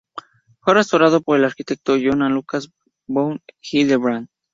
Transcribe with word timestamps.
Fue 0.61 0.73
restaurado 0.73 1.21
por 1.21 1.37
el 1.37 1.45
arquitecto 1.45 1.93
Johann 1.93 2.33
Lukas 2.33 2.71
von 3.05 3.39
Hildebrandt. 3.71 4.31